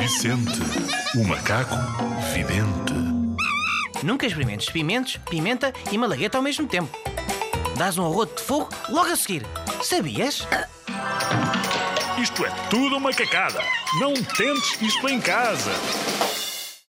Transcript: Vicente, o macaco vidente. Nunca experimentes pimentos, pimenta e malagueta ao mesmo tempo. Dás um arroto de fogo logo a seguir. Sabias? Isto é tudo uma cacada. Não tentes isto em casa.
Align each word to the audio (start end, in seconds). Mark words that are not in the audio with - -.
Vicente, 0.00 0.58
o 1.14 1.24
macaco 1.24 1.76
vidente. 2.32 2.94
Nunca 4.02 4.26
experimentes 4.26 4.70
pimentos, 4.70 5.18
pimenta 5.28 5.74
e 5.92 5.98
malagueta 5.98 6.38
ao 6.38 6.42
mesmo 6.42 6.66
tempo. 6.66 6.90
Dás 7.76 7.98
um 7.98 8.06
arroto 8.06 8.34
de 8.36 8.42
fogo 8.42 8.70
logo 8.88 9.10
a 9.10 9.16
seguir. 9.16 9.46
Sabias? 9.82 10.48
Isto 12.18 12.46
é 12.46 12.50
tudo 12.70 12.96
uma 12.96 13.12
cacada. 13.12 13.62
Não 14.00 14.14
tentes 14.14 14.80
isto 14.80 15.06
em 15.06 15.20
casa. 15.20 15.70